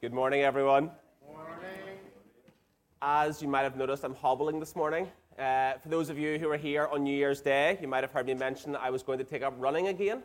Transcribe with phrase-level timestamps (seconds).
[0.00, 0.90] Good morning, everyone.
[1.26, 1.98] Morning.
[3.02, 5.06] As you might have noticed, I'm hobbling this morning.
[5.38, 8.10] Uh, for those of you who are here on New Year's Day, you might have
[8.10, 10.22] heard me mention I was going to take up running again.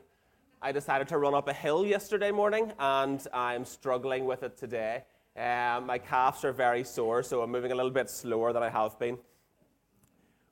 [0.62, 5.04] I decided to run up a hill yesterday morning, and I'm struggling with it today.
[5.36, 8.70] Uh, my calves are very sore, so I'm moving a little bit slower than I
[8.70, 9.18] have been.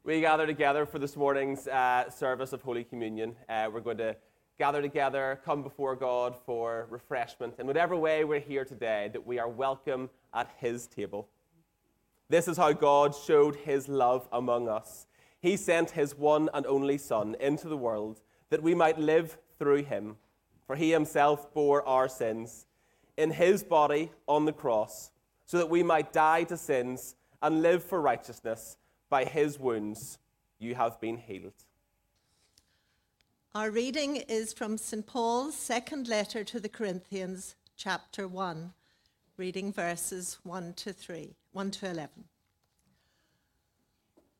[0.03, 3.37] We gather together for this morning's uh, service of Holy Communion.
[3.47, 4.17] Uh, we're going to
[4.59, 7.55] gather together, come before God for refreshment.
[7.57, 11.27] In whatever way we're here today, that we are welcome at His table.
[12.29, 15.07] This is how God showed His love among us.
[15.41, 19.83] He sent His one and only Son into the world that we might live through
[19.83, 20.17] Him,
[20.67, 22.67] for He Himself bore our sins
[23.17, 25.11] in His body on the cross,
[25.45, 28.77] so that we might die to sins and live for righteousness.
[29.09, 30.19] By His wounds
[30.59, 31.53] you have been healed.
[33.55, 35.05] Our reading is from St.
[35.05, 38.73] Paul's second letter to the Corinthians, chapter 1,
[39.37, 42.23] reading verses 1 to 3, 1 to 11.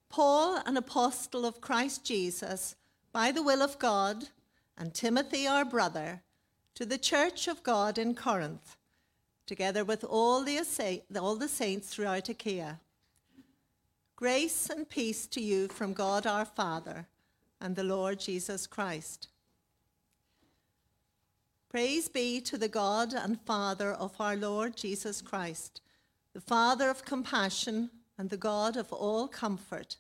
[0.10, 2.76] Paul, an apostle of Christ Jesus,
[3.12, 4.30] by the will of God,
[4.80, 6.24] and Timothy, our brother,
[6.74, 8.78] to the church of God in Corinth,
[9.46, 10.60] together with all the,
[11.20, 12.80] all the saints throughout Achaia.
[14.16, 17.06] Grace and peace to you from God our Father
[17.64, 19.30] and the Lord Jesus Christ.
[21.70, 25.80] Praise be to the God and Father of our Lord Jesus Christ,
[26.34, 29.96] the Father of compassion and the God of all comfort,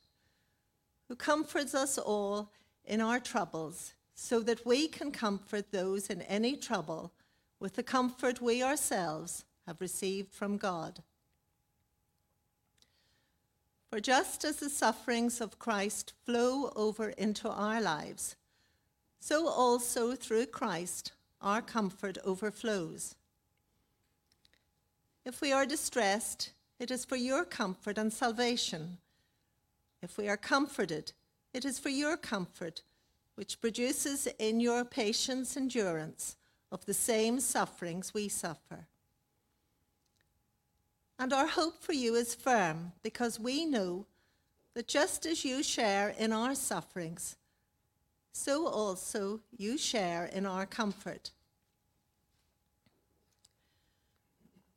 [1.08, 2.52] who comforts us all
[2.83, 7.14] in our troubles, so that we can comfort those in any trouble
[7.61, 11.02] with the comfort we ourselves have received from God.
[13.94, 18.36] For just as the sufferings of Christ flow over into our lives,
[19.19, 23.14] so also through Christ our comfort overflows.
[25.23, 28.97] If we are distressed, it is for your comfort and salvation.
[30.02, 31.11] If we are comforted,
[31.53, 32.82] it is for your comfort,
[33.36, 36.36] which produces in your patience endurance
[36.71, 38.87] of the same sufferings we suffer.
[41.20, 44.06] And our hope for you is firm because we know
[44.74, 47.38] that just as you share in our sufferings,
[48.32, 51.32] so also you share in our comfort.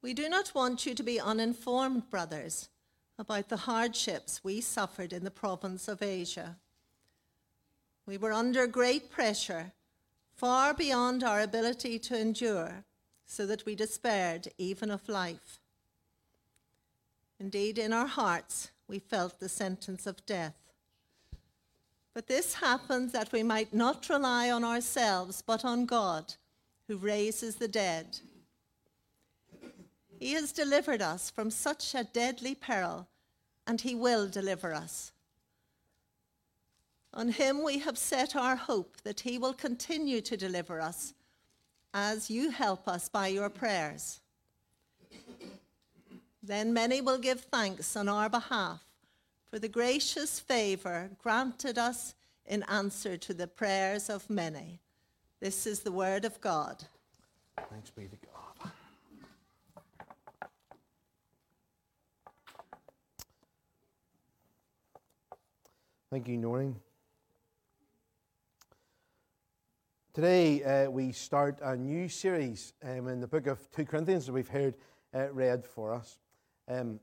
[0.03, 2.69] We do not want you to be uninformed, brothers,
[3.19, 6.57] about the hardships we suffered in the province of Asia.
[8.05, 9.73] We were under great pressure,
[10.37, 12.85] far beyond our ability to endure,
[13.25, 15.59] so that we despaired even of life.
[17.39, 20.55] Indeed, in our hearts, we felt the sentence of death.
[22.15, 26.35] But this happened that we might not rely on ourselves, but on God,
[26.89, 28.19] who raises the dead.
[30.19, 33.07] He has delivered us from such a deadly peril,
[33.67, 35.13] and He will deliver us.
[37.13, 41.13] On Him we have set our hope that He will continue to deliver us
[41.93, 44.21] as you help us by your prayers.
[46.47, 48.84] Then many will give thanks on our behalf
[49.51, 52.15] for the gracious favor granted us
[52.47, 54.79] in answer to the prayers of many.
[55.41, 56.85] This is the word of God.
[57.69, 58.71] Thanks be to God.
[66.12, 66.77] Thank you, Noreen.
[70.15, 74.33] Today uh, we start a new series um, in the book of 2 Corinthians that
[74.33, 74.77] we've heard
[75.12, 76.19] uh, read for us.
[76.69, 77.00] Um,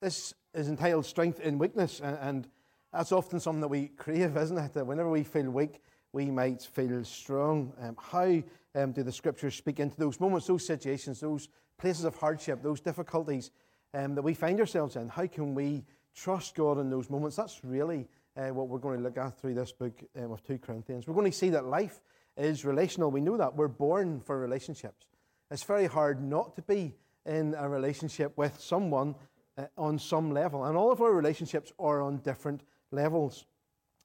[0.00, 2.48] this is entitled Strength in Weakness, and, and,
[2.92, 4.72] that's often something that we crave, isn't it?
[4.72, 5.80] That whenever we feel weak,
[6.12, 7.72] we might feel strong.
[7.80, 8.42] Um, how
[8.74, 12.80] um, do the scriptures speak into those moments, those situations, those places of hardship, those
[12.80, 13.52] difficulties
[13.94, 15.08] um, that we find ourselves in?
[15.08, 15.84] How can we
[16.16, 17.36] trust God in those moments?
[17.36, 20.58] That's really uh, what we're going to look at through this book um, of 2
[20.58, 21.06] Corinthians.
[21.06, 22.00] We're going to see that life
[22.36, 23.12] is relational.
[23.12, 23.54] We know that.
[23.54, 25.06] We're born for relationships.
[25.48, 26.96] It's very hard not to be
[27.26, 29.14] in a relationship with someone
[29.58, 30.64] uh, on some level.
[30.64, 33.46] And all of our relationships are on different levels.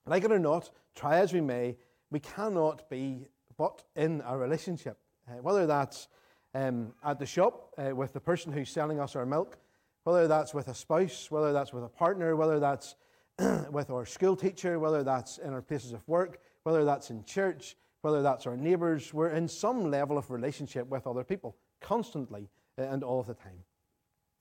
[0.05, 1.77] Like it or not, try as we may,
[2.11, 3.27] we cannot be
[3.57, 4.97] but in a relationship.
[5.29, 6.07] Uh, whether that's
[6.53, 9.57] um, at the shop uh, with the person who's selling us our milk,
[10.03, 12.95] whether that's with a spouse, whether that's with a partner, whether that's
[13.71, 17.75] with our school teacher, whether that's in our places of work, whether that's in church,
[18.01, 23.03] whether that's our neighbours, we're in some level of relationship with other people constantly and
[23.03, 23.63] all of the time.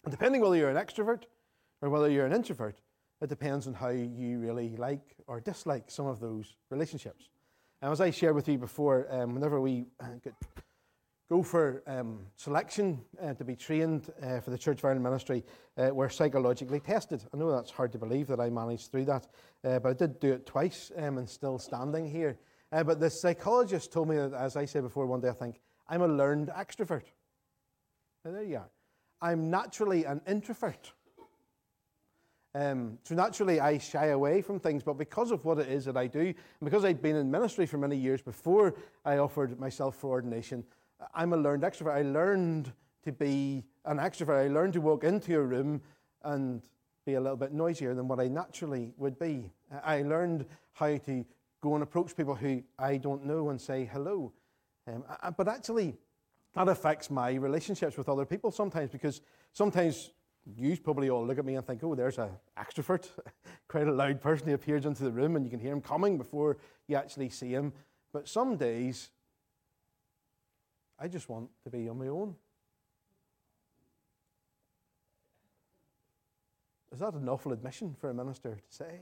[0.05, 1.25] And depending whether you're an extrovert
[1.81, 2.81] or whether you're an introvert,
[3.21, 7.29] it depends on how you really like or dislike some of those relationships.
[7.81, 10.31] And as I shared with you before, um, whenever we uh,
[11.31, 15.45] go for um, selection uh, to be trained uh, for the Church of Ireland ministry
[15.79, 17.25] uh, were psychologically tested.
[17.33, 19.27] I know that's hard to believe that I managed through that,
[19.65, 22.39] uh, but I did do it twice um, and still standing here.
[22.73, 25.61] Uh, but the psychologist told me that, as I said before one day, I think,
[25.89, 27.05] I'm a learned extrovert.
[28.25, 28.71] Now, there you are.
[29.21, 30.93] I'm naturally an introvert.
[32.55, 35.97] Um, so naturally, I shy away from things, but because of what it is that
[35.97, 38.75] I do, and because I'd been in ministry for many years before
[39.05, 40.65] I offered myself for ordination,
[41.15, 41.95] I'm a learned extrovert.
[41.95, 42.73] I learned
[43.03, 44.45] to be an extrovert.
[44.45, 45.83] I learned to walk into a room
[46.23, 46.63] and
[47.05, 49.51] be a little bit noisier than what I naturally would be.
[49.85, 51.27] I learned how to
[51.61, 54.33] go and approach people who I don't know and say hello.
[54.87, 55.05] Um,
[55.37, 55.97] but actually,
[56.55, 59.21] that affects my relationships with other people sometimes because
[59.53, 60.11] sometimes
[60.57, 62.29] you probably all look at me and think, oh, there's an
[62.59, 63.09] extrovert,
[63.69, 66.19] quite a loud person who appears into the room and you can hear him coming
[66.19, 67.73] before you actually see him.
[68.13, 69.11] But some days,
[70.99, 72.37] I just want to be on my own.
[76.93, 79.01] Is that an awful admission for a minister to say?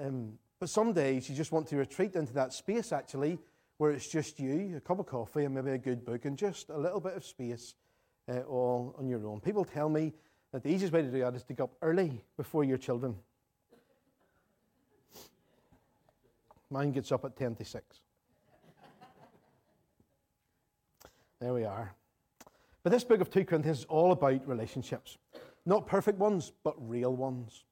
[0.00, 3.38] Um, but some days you just want to retreat into that space, actually,
[3.78, 6.68] where it's just you, a cup of coffee, and maybe a good book, and just
[6.68, 7.74] a little bit of space
[8.28, 9.40] uh, all on your own.
[9.40, 10.12] People tell me
[10.52, 13.14] that the easiest way to do that is to get up early before your children.
[16.70, 18.00] Mine gets up at 10 to 6.
[21.40, 21.94] There we are.
[22.82, 25.18] But this book of 2 Corinthians is all about relationships.
[25.64, 27.64] Not perfect ones, but real ones.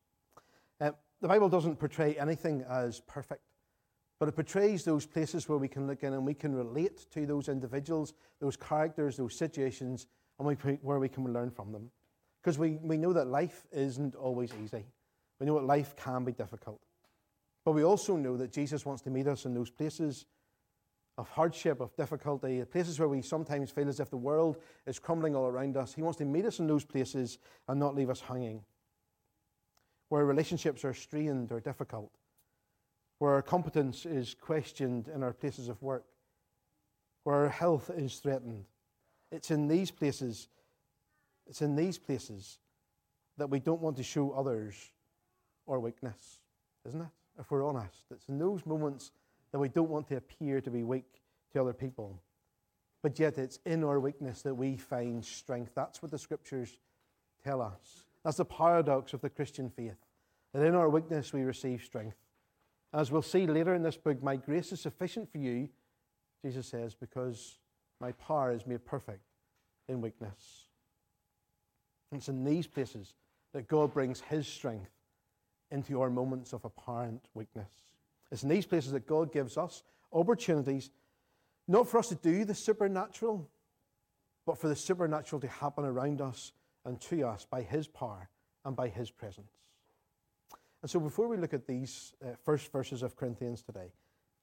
[0.81, 3.43] Uh, the Bible doesn't portray anything as perfect,
[4.19, 7.27] but it portrays those places where we can look in and we can relate to
[7.27, 10.07] those individuals, those characters, those situations,
[10.39, 11.91] and we, where we can learn from them.
[12.43, 14.85] Because we, we know that life isn't always easy.
[15.41, 16.81] We know that life can be difficult.
[17.65, 20.25] But we also know that Jesus wants to meet us in those places
[21.19, 25.35] of hardship, of difficulty, places where we sometimes feel as if the world is crumbling
[25.35, 25.95] all around us.
[25.95, 27.39] He wants to meet us in those places
[27.69, 28.63] and not leave us hanging.
[30.09, 32.13] Where relationships are strained or difficult,
[33.19, 36.05] where our competence is questioned in our places of work,
[37.25, 38.65] where our health is threatened.
[39.33, 40.49] It's in these places,
[41.47, 42.59] it's in these places
[43.39, 44.93] that we don't want to show others
[45.69, 46.41] our weakness,
[46.87, 47.09] isn't it?
[47.39, 49.13] If we're honest, it's in those moments
[49.53, 51.21] that we don't want to appear to be weak
[51.53, 52.21] to other people.
[53.03, 55.73] But yet, it's in our weakness that we find strength.
[55.75, 56.79] That's what the scriptures
[57.45, 58.07] tell us.
[58.25, 59.97] That's the paradox of the Christian faith
[60.53, 62.17] that in our weakness we receive strength.
[62.93, 65.69] As we'll see later in this book, my grace is sufficient for you,
[66.45, 67.59] Jesus says, because
[68.01, 69.23] my power is made perfect
[69.89, 70.67] in weakness.
[72.11, 73.15] And it's in these places
[73.53, 74.91] that God brings his strength
[75.71, 77.71] into our moments of apparent weakness.
[78.31, 80.91] It's in these places that God gives us opportunities,
[81.67, 83.49] not for us to do the supernatural,
[84.47, 86.53] but for the supernatural to happen around us
[86.85, 88.29] and to us by His power
[88.65, 89.66] and by His presence.
[90.83, 93.93] And so, before we look at these uh, first verses of Corinthians today,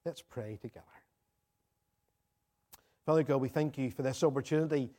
[0.06, 0.86] let's pray together.
[3.06, 4.90] Father God, we thank you for this opportunity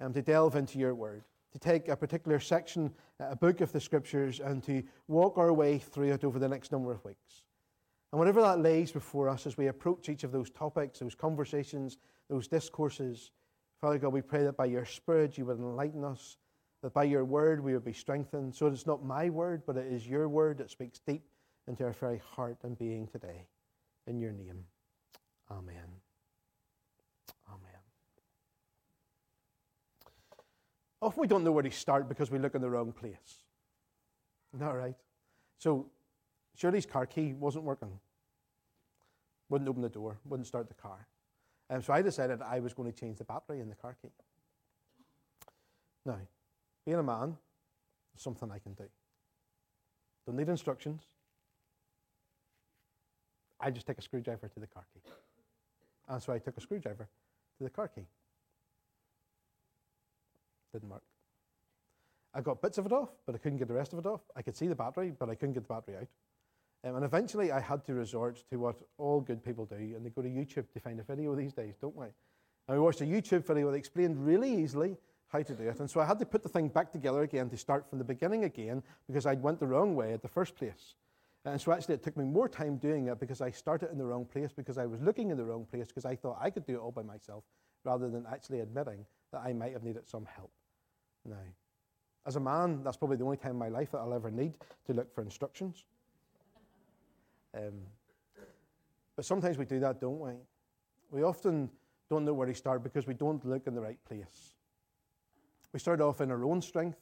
[0.00, 3.80] um, to delve into your word, to take a particular section, a book of the
[3.80, 7.42] scriptures, and to walk our way through it over the next number of weeks.
[8.12, 11.98] And whatever that lays before us as we approach each of those topics, those conversations,
[12.30, 13.32] those discourses,
[13.80, 16.36] Father God, we pray that by your Spirit you would enlighten us,
[16.82, 19.92] that by your word we would be strengthened, so it's not my word, but it
[19.92, 21.24] is your word that speaks deep
[21.66, 23.46] into our very heart and being today.
[24.06, 24.64] In your name,
[25.50, 25.88] Amen.
[27.48, 27.80] Amen.
[31.00, 33.44] Often we don't know where to start because we look in the wrong place.
[34.52, 34.94] Isn't that right?
[35.58, 35.86] So
[36.56, 37.98] Shirley's car key wasn't working.
[39.48, 41.06] Wouldn't open the door, wouldn't start the car.
[41.70, 44.10] And so I decided I was going to change the battery in the car key.
[46.04, 46.18] Now,
[46.88, 47.36] being a man
[48.16, 48.84] is something I can do.
[50.24, 51.02] Don't need instructions.
[53.60, 55.02] I just take a screwdriver to the car key.
[56.08, 57.06] And so I took a screwdriver
[57.58, 58.06] to the car key.
[60.72, 61.02] Didn't work.
[62.32, 64.22] I got bits of it off, but I couldn't get the rest of it off.
[64.34, 66.08] I could see the battery, but I couldn't get the battery out.
[66.88, 70.10] Um, and eventually I had to resort to what all good people do, and they
[70.10, 72.06] go to YouTube to find a video these days, don't we?
[72.66, 74.96] And we watched a YouTube video that explained really easily
[75.28, 75.80] how to do it.
[75.80, 78.04] And so I had to put the thing back together again to start from the
[78.04, 80.94] beginning again because I went the wrong way at the first place.
[81.44, 84.04] And so actually it took me more time doing it because I started in the
[84.04, 86.66] wrong place, because I was looking in the wrong place, because I thought I could
[86.66, 87.44] do it all by myself,
[87.84, 90.50] rather than actually admitting that I might have needed some help.
[91.24, 91.36] Now,
[92.26, 94.54] as a man, that's probably the only time in my life that I'll ever need
[94.86, 95.84] to look for instructions.
[97.54, 97.80] Um,
[99.16, 100.32] but sometimes we do that, don't we?
[101.10, 101.70] We often
[102.10, 104.54] don't know where to start because we don't look in the right place.
[105.72, 106.98] We start off in our own strength,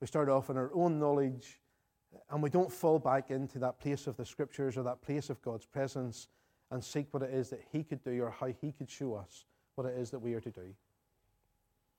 [0.00, 1.60] we start off in our own knowledge,
[2.30, 5.40] and we don't fall back into that place of the scriptures or that place of
[5.42, 6.28] God's presence
[6.70, 9.44] and seek what it is that He could do or how He could show us
[9.74, 10.74] what it is that we are to do.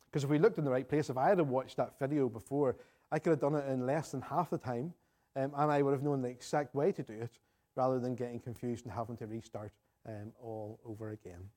[0.05, 2.75] Because if we looked in the right place, if I had watched that video before,
[3.11, 4.93] I could have done it in less than half the time,
[5.35, 7.39] um, and I would have known the exact way to do it
[7.75, 9.71] rather than getting confused and having to restart
[10.07, 11.49] um, all over again.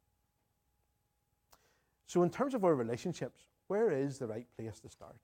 [2.06, 5.16] So, in terms of our relationships, where is the right place to start?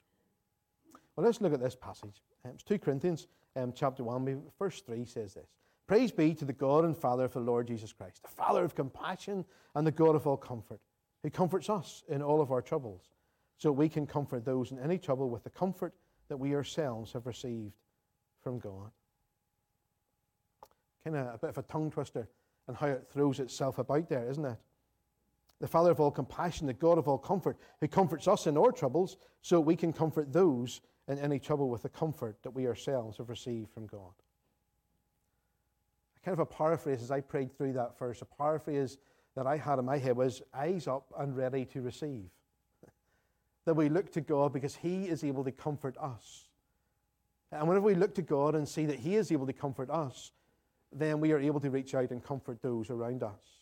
[1.16, 2.22] Well, let's look at this passage.
[2.44, 5.48] Um, it's 2 Corinthians um, chapter 1, verse 3 says this
[5.86, 8.74] Praise be to the God and Father of the Lord Jesus Christ, the Father of
[8.74, 9.44] compassion
[9.74, 10.80] and the God of all comfort,
[11.22, 13.10] who comforts us in all of our troubles,
[13.58, 15.94] so we can comfort those in any trouble with the comfort
[16.28, 17.74] that we ourselves have received
[18.42, 18.90] from God.
[21.04, 22.28] Kind of a bit of a tongue twister
[22.68, 24.56] and how it throws itself about there, isn't it?
[25.62, 28.72] The Father of all compassion, the God of all comfort, who comforts us in our
[28.72, 33.18] troubles, so we can comfort those in any trouble with the comfort that we ourselves
[33.18, 34.10] have received from God.
[36.24, 38.98] Kind of a paraphrase as I prayed through that verse, a paraphrase
[39.36, 42.28] that I had in my head was eyes up and ready to receive.
[43.64, 46.48] that we look to God because He is able to comfort us.
[47.52, 50.32] And whenever we look to God and see that He is able to comfort us,
[50.92, 53.61] then we are able to reach out and comfort those around us.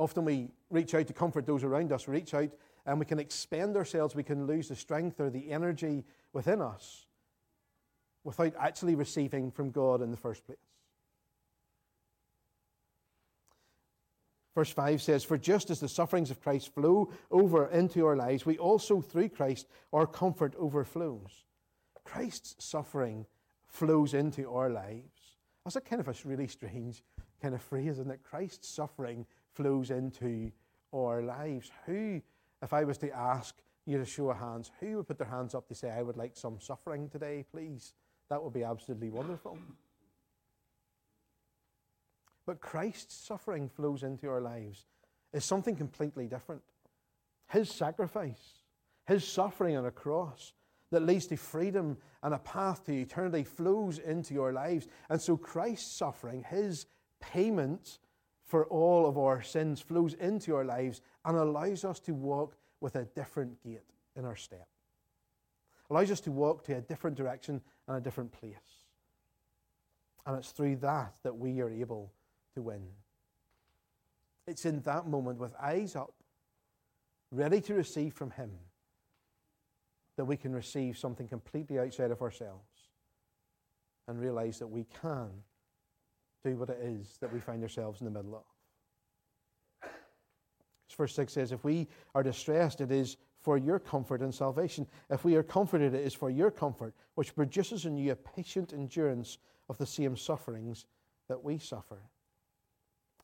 [0.00, 2.48] Often we reach out to comfort those around us, reach out
[2.86, 7.04] and we can expend ourselves, we can lose the strength or the energy within us
[8.24, 10.56] without actually receiving from God in the first place.
[14.54, 18.46] Verse 5 says, For just as the sufferings of Christ flow over into our lives,
[18.46, 21.44] we also through Christ our comfort overflows.
[22.04, 23.26] Christ's suffering
[23.66, 25.36] flows into our lives.
[25.64, 27.02] That's a kind of a really strange
[27.42, 28.22] kind of phrase, isn't it?
[28.22, 30.50] Christ's suffering flows into
[30.94, 31.70] our lives.
[31.86, 32.20] Who,
[32.62, 35.54] if I was to ask you to show of hands, who would put their hands
[35.54, 37.94] up to say, I would like some suffering today, please?
[38.28, 39.58] That would be absolutely wonderful.
[42.46, 44.86] But Christ's suffering flows into our lives
[45.32, 46.62] is something completely different.
[47.48, 48.64] His sacrifice,
[49.06, 50.52] his suffering on a cross
[50.90, 54.88] that leads to freedom and a path to eternity flows into your lives.
[55.08, 56.86] And so Christ's suffering, his
[57.20, 57.98] payment
[58.50, 62.96] for all of our sins, flows into our lives and allows us to walk with
[62.96, 63.84] a different gait
[64.16, 64.66] in our step.
[65.88, 68.56] Allows us to walk to a different direction and a different place.
[70.26, 72.10] And it's through that that we are able
[72.54, 72.82] to win.
[74.48, 76.14] It's in that moment with eyes up,
[77.30, 78.50] ready to receive from Him,
[80.16, 82.88] that we can receive something completely outside of ourselves
[84.08, 85.30] and realize that we can
[86.44, 88.42] do what it is that we find ourselves in the middle of.
[90.96, 94.86] Verse 6 says, If we are distressed, it is for your comfort and salvation.
[95.08, 98.74] If we are comforted, it is for your comfort, which produces in you a patient
[98.74, 99.38] endurance
[99.70, 100.84] of the same sufferings
[101.28, 102.02] that we suffer.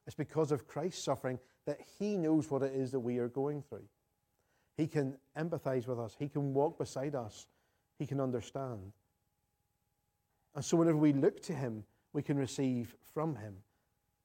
[0.07, 3.63] It's because of Christ's suffering that He knows what it is that we are going
[3.63, 3.85] through.
[4.77, 7.47] He can empathize with us, He can walk beside us,
[7.99, 8.93] He can understand.
[10.55, 11.85] And so, whenever we look to Him,
[12.17, 13.55] we can receive from Him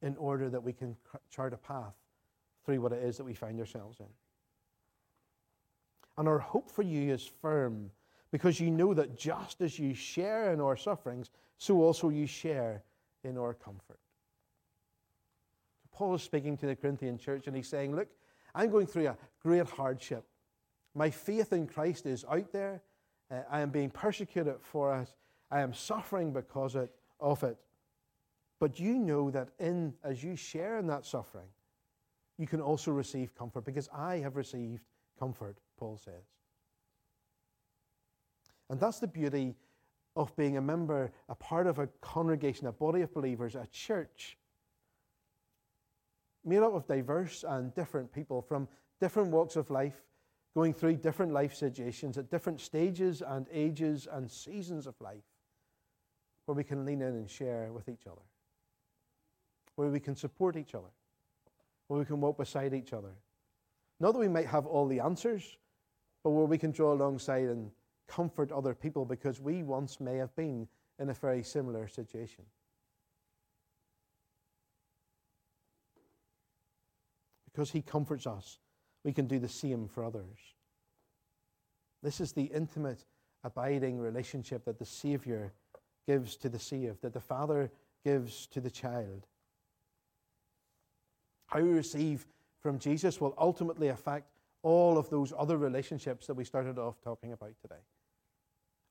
[0.02, 0.96] in order that we can
[1.30, 1.94] chart a path
[2.66, 4.06] through what it is that we find ourselves in.
[6.18, 7.92] And our hope for you is firm
[8.32, 12.82] because you know that just as you share in our sufferings, so also you share
[13.26, 14.00] in our comfort.
[15.92, 18.08] Paul is speaking to the Corinthian church and he's saying, Look,
[18.56, 20.24] I'm going through a great hardship.
[20.96, 22.82] My faith in Christ is out there.
[23.30, 25.14] Uh, I am being persecuted for it.
[25.52, 26.78] I am suffering because
[27.20, 27.58] of it.
[28.62, 31.48] But you know that in as you share in that suffering,
[32.38, 34.84] you can also receive comfort because I have received
[35.18, 36.24] comfort, Paul says.
[38.70, 39.56] And that's the beauty
[40.16, 44.38] of being a member, a part of a congregation, a body of believers, a church
[46.46, 48.68] made up of diverse and different people from
[49.00, 50.04] different walks of life,
[50.54, 55.24] going through different life situations at different stages and ages and seasons of life,
[56.46, 58.22] where we can lean in and share with each other,
[59.76, 60.92] where we can support each other,
[61.88, 63.14] where we can walk beside each other.
[64.00, 65.58] Not that we might have all the answers,
[66.24, 67.72] but where we can draw alongside and
[68.08, 70.68] comfort other people because we once may have been
[71.00, 72.44] in a very similar situation.
[77.52, 78.60] Because He comforts us,
[79.04, 80.38] we can do the same for others.
[82.04, 83.06] This is the intimate,
[83.44, 85.54] abiding relationship that the Savior
[86.08, 87.72] gives to the saved, that the Father
[88.04, 89.28] gives to the child.
[91.52, 92.26] How we receive
[92.62, 94.32] from Jesus will ultimately affect
[94.64, 97.82] all of those other relationships that we started off talking about today.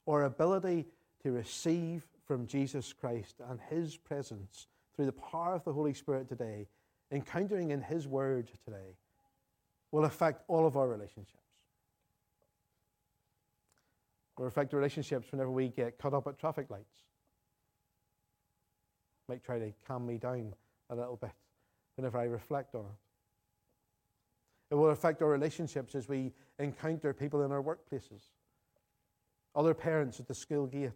[0.06, 0.86] Our ability
[1.22, 6.28] to receive from Jesus Christ and His presence through the power of the Holy Spirit
[6.28, 6.66] today,
[7.10, 8.96] encountering in His Word today,
[9.90, 11.36] will affect all of our relationships.
[14.36, 17.04] Will affect relationships whenever we get caught up at traffic lights.
[19.28, 20.54] Might try to calm me down
[20.88, 21.30] a little bit
[22.00, 22.96] whenever I reflect on it.
[24.70, 28.22] It will affect our relationships as we encounter people in our workplaces,
[29.54, 30.92] other parents at the school gate,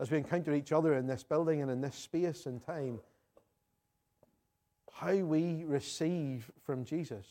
[0.00, 2.98] as we encounter each other in this building and in this space and time.
[4.92, 7.26] How we receive from Jesus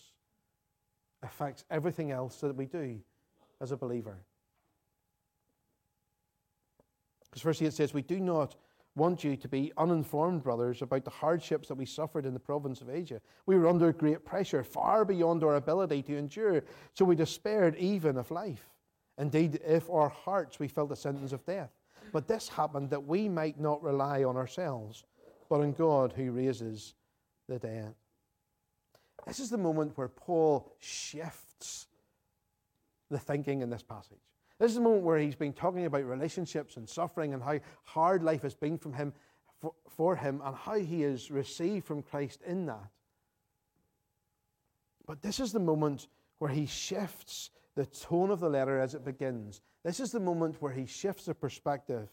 [1.22, 3.02] affects everything else that we do
[3.60, 4.20] as a believer.
[7.26, 8.56] Because firstly, it says, We do not
[8.98, 12.82] want you to be uninformed, brothers, about the hardships that we suffered in the province
[12.82, 13.22] of Asia.
[13.46, 16.64] We were under great pressure, far beyond our ability to endure,
[16.94, 18.68] so we despaired even of life.
[19.18, 21.72] Indeed, if our hearts we felt the sentence of death.
[22.12, 25.06] But this happened that we might not rely on ourselves,
[25.50, 26.94] but on God who raises
[27.48, 27.94] the dead.
[29.26, 31.88] This is the moment where Paul shifts
[33.10, 34.18] the thinking in this passage.
[34.60, 38.24] This is the moment where he's been talking about relationships and suffering and how hard
[38.24, 39.14] life has been from him,
[39.60, 42.90] for, for him and how he has received from Christ in that.
[45.06, 46.08] But this is the moment
[46.40, 49.62] where he shifts the tone of the letter as it begins.
[49.84, 52.10] This is the moment where he shifts the perspective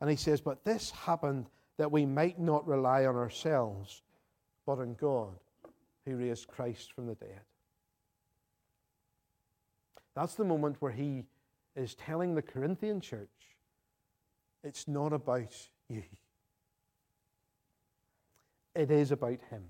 [0.00, 1.46] and he says, But this happened
[1.78, 4.02] that we might not rely on ourselves,
[4.66, 5.34] but on God
[6.04, 7.40] who raised Christ from the dead.
[10.14, 11.24] That's the moment where he
[11.76, 13.28] is telling the Corinthian church
[14.62, 15.54] it's not about
[15.88, 16.02] you,
[18.74, 19.64] it is about him.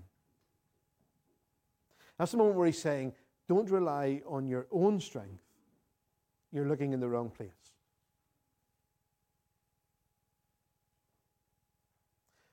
[2.17, 3.13] That's the moment where he's saying,
[3.49, 5.43] don't rely on your own strength.
[6.51, 7.49] You're looking in the wrong place.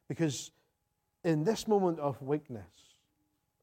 [0.08, 0.52] Because
[1.24, 2.64] in this moment of weakness,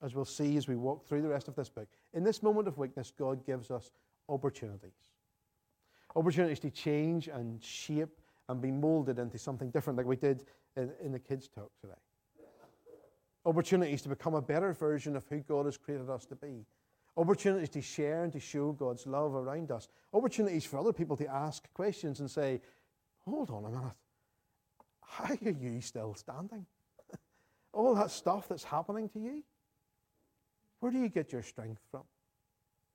[0.03, 2.67] as we'll see as we walk through the rest of this book, in this moment
[2.67, 3.89] of weakness, God gives us
[4.29, 5.14] opportunities
[6.15, 10.91] opportunities to change and shape and be molded into something different, like we did in,
[11.03, 11.93] in the kids' talk today.
[13.45, 16.65] Opportunities to become a better version of who God has created us to be.
[17.17, 19.87] Opportunities to share and to show God's love around us.
[20.13, 22.59] Opportunities for other people to ask questions and say,
[23.23, 23.93] hold on a minute.
[25.01, 26.65] How are you still standing?
[27.73, 29.43] All that stuff that's happening to you,
[30.79, 32.03] where do you get your strength from?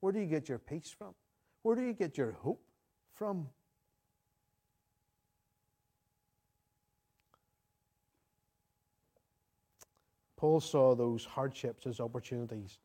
[0.00, 1.14] Where do you get your peace from?
[1.62, 2.62] Where do you get your hope
[3.20, 3.46] from.
[10.38, 12.78] Paul saw those hardships as opportunities.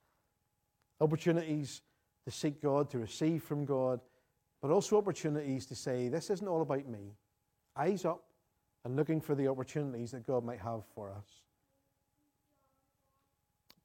[1.00, 1.84] Opportunities
[2.26, 4.02] to seek God, to receive from God,
[4.62, 7.16] but also opportunities to say, This isn't all about me.
[7.78, 8.26] Eyes up
[8.84, 11.44] and looking for the opportunities that God might have for us.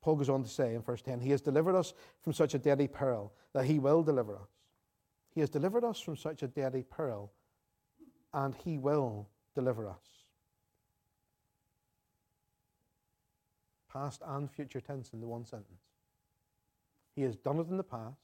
[0.03, 2.59] Paul goes on to say in verse 10 He has delivered us from such a
[2.59, 4.60] deadly peril that He will deliver us.
[5.33, 7.33] He has delivered us from such a deadly peril,
[8.35, 10.25] and He will deliver us.
[13.93, 15.83] Past and future tense in the one sentence.
[17.15, 18.21] He has done it in the past,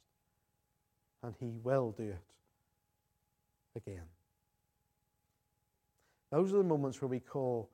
[1.22, 2.24] and He will do it
[3.76, 4.06] again.
[6.30, 7.70] Those are the moments where we call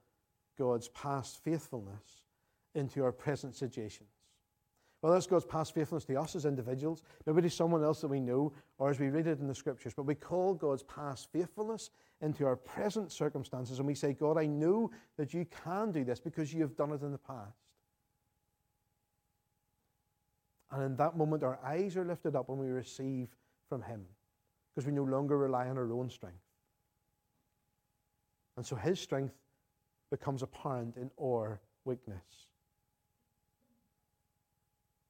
[0.59, 2.23] God's past faithfulness
[2.75, 4.09] into our present situations.
[5.03, 8.21] Well, that's God's past faithfulness to us as individuals, maybe to someone else that we
[8.21, 9.93] know, or as we read it in the scriptures.
[9.95, 14.47] But we call God's past faithfulness into our present circumstances, and we say, God, I
[14.47, 17.59] know that you can do this because you have done it in the past.
[20.71, 23.29] And in that moment, our eyes are lifted up when we receive
[23.69, 24.05] from Him
[24.73, 26.39] because we no longer rely on our own strength.
[28.57, 29.35] And so His strength
[30.13, 32.52] becomes apparent in our weakness.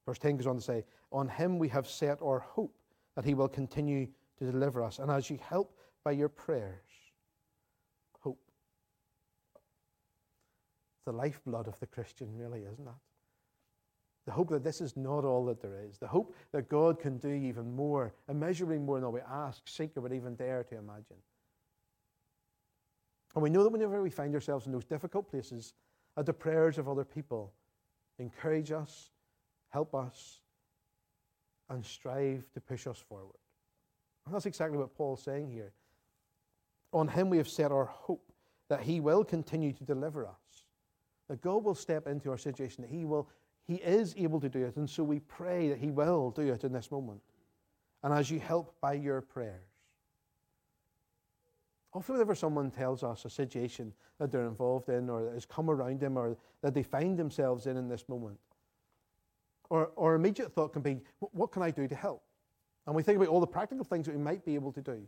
[0.07, 2.77] Verse 10 goes on to say, On him we have set our hope
[3.15, 4.99] that he will continue to deliver us.
[4.99, 6.89] And as you help by your prayers,
[8.21, 8.41] hope.
[10.97, 12.95] It's the lifeblood of the Christian, really, isn't it?
[14.25, 15.99] The hope that this is not all that there is.
[15.99, 20.01] The hope that God can do even more, immeasurably more than we ask, seek, or
[20.01, 21.17] would even dare to imagine.
[23.35, 25.75] And we know that whenever we find ourselves in those difficult places,
[26.17, 27.53] that the prayers of other people
[28.19, 29.11] encourage us,
[29.73, 30.41] help us,
[31.71, 33.39] and strive to push us forward.
[34.27, 35.73] And that's exactly what Paul's saying here.
[36.93, 38.31] On him we have set our hope
[38.69, 40.65] that he will continue to deliver us.
[41.29, 43.29] That God will step into our situation, that he will
[43.67, 46.65] He is able to do it, and so we pray that He will do it
[46.65, 47.21] in this moment.
[48.03, 49.71] And as you help by your prayers,
[51.95, 55.71] often whenever someone tells us a situation that they're involved in or that has come
[55.71, 58.39] around them or that they find themselves in in this moment,
[59.73, 62.23] or, immediate thought can be, what can I do to help?
[62.87, 65.07] And we think about all the practical things that we might be able to do.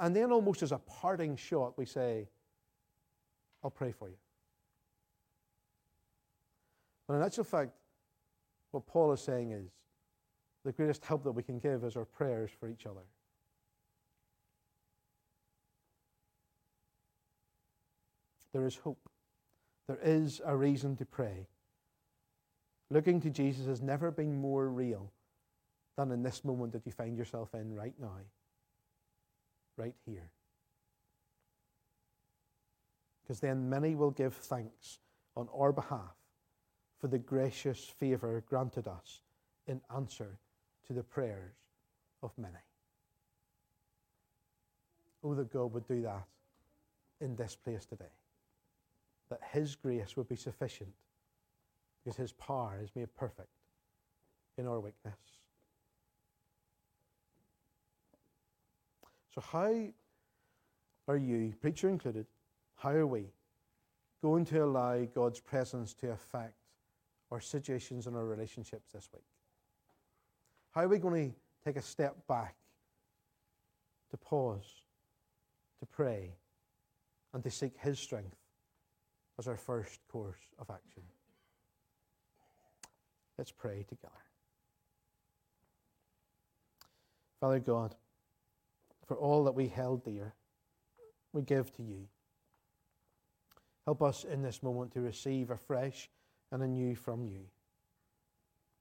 [0.00, 2.28] And then, almost as a parting shot, we say,
[3.64, 4.16] I'll pray for you.
[7.08, 7.72] But in actual fact,
[8.70, 9.70] what Paul is saying is
[10.64, 13.06] the greatest help that we can give is our prayers for each other.
[18.52, 19.08] There is hope.
[19.88, 21.46] There is a reason to pray.
[22.92, 25.10] Looking to Jesus has never been more real
[25.96, 28.18] than in this moment that you find yourself in right now,
[29.78, 30.28] right here.
[33.22, 34.98] Because then many will give thanks
[35.38, 36.14] on our behalf
[37.00, 39.22] for the gracious favour granted us
[39.66, 40.36] in answer
[40.86, 41.54] to the prayers
[42.22, 42.52] of many.
[45.24, 46.26] Oh, that God would do that
[47.22, 48.04] in this place today.
[49.30, 50.92] That His grace would be sufficient
[52.02, 53.48] because His power is made perfect
[54.58, 55.14] in our weakness.
[59.34, 59.72] So, how
[61.08, 62.26] are you, preacher included,
[62.76, 63.26] how are we
[64.20, 66.54] going to allow God's presence to affect
[67.30, 69.24] our situations and our relationships this week?
[70.72, 72.56] How are we going to take a step back
[74.10, 74.82] to pause,
[75.80, 76.34] to pray,
[77.32, 78.36] and to seek His strength
[79.38, 81.02] as our first course of action?
[83.38, 84.12] Let's pray together.
[87.40, 87.94] Father God,
[89.06, 90.34] for all that we held dear,
[91.32, 92.06] we give to you.
[93.84, 96.08] Help us in this moment to receive afresh
[96.52, 97.40] and anew from you.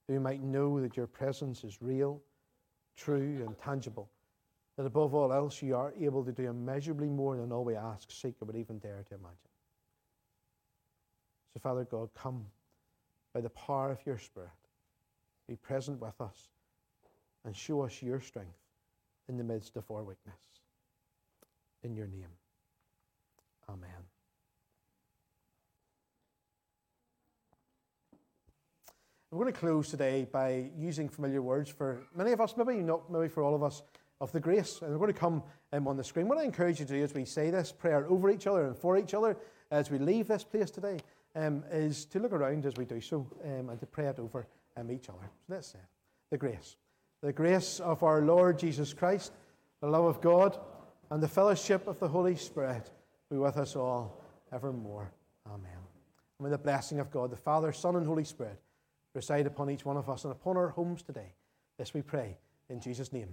[0.08, 2.22] That we might know that your presence is real,
[2.96, 4.12] true, and tangible.
[4.78, 8.12] That above all else, you are able to do immeasurably more than all we ask,
[8.12, 9.38] seek, or would even dare to imagine.
[11.54, 12.46] So, Father God, come
[13.34, 14.50] by the power of your Spirit.
[15.48, 16.50] Be present with us
[17.46, 18.58] and show us your strength
[19.28, 20.36] in the midst of our weakness.
[21.84, 22.28] In your name.
[23.70, 23.90] Amen.
[29.32, 33.10] We're going to close today by using familiar words for many of us, maybe not
[33.10, 33.82] maybe for all of us,
[34.20, 34.82] of the grace.
[34.82, 35.42] And we're going to come
[35.72, 36.28] um, on the screen.
[36.28, 38.78] What I encourage you to do as we say this prayer over each other and
[38.78, 39.38] for each other
[39.72, 40.98] as we leave this place today
[41.36, 44.48] um, is to look around as we do so um, and to pray it over
[44.78, 45.30] um, each other.
[45.48, 45.80] So let's say
[46.30, 46.76] the grace.
[47.22, 49.32] The grace of our Lord Jesus Christ,
[49.80, 50.60] the love of God,
[51.12, 52.90] and the fellowship of the Holy Spirit
[53.30, 55.12] be with us all evermore.
[55.48, 55.72] Amen.
[56.40, 58.60] And with the blessing of God, the Father, Son, and Holy Spirit,
[59.14, 61.34] reside upon each one of us and upon our homes today.
[61.78, 62.38] This we pray
[62.70, 63.30] in Jesus' name.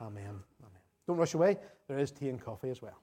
[0.00, 0.24] Amen.
[0.24, 0.80] Amen.
[1.06, 1.58] Don't rush away.
[1.88, 2.98] There is tea and coffee as well.